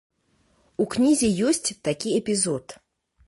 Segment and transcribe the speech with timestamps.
[0.85, 2.65] У кнізе ёсць такі эпізод.